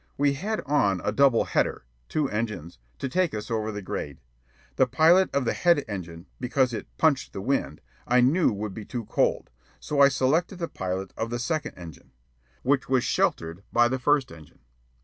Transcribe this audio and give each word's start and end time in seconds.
We 0.17 0.33
had 0.33 0.61
on 0.61 0.99
a 1.03 1.11
"double 1.11 1.43
header" 1.43 1.85
(two 2.09 2.27
engines) 2.27 2.79
to 2.97 3.07
take 3.07 3.35
us 3.35 3.51
over 3.51 3.71
the 3.71 3.83
grade. 3.83 4.17
The 4.77 4.87
pilot 4.87 5.29
of 5.31 5.45
the 5.45 5.53
head 5.53 5.85
engine, 5.87 6.25
because 6.39 6.73
it 6.73 6.87
"punched 6.97 7.33
the 7.33 7.39
wind," 7.41 7.81
I 8.07 8.19
knew 8.19 8.51
would 8.51 8.73
be 8.73 8.83
too 8.83 9.05
cold; 9.05 9.51
so 9.79 9.99
I 10.01 10.07
selected 10.09 10.57
the 10.57 10.67
pilot 10.67 11.13
of 11.15 11.29
the 11.29 11.37
second 11.37 11.75
engine, 11.77 12.13
which 12.63 12.89
was 12.89 13.03
sheltered 13.03 13.61
by 13.71 13.87
the 13.87 13.99
first 13.99 14.31
engine. 14.31 14.61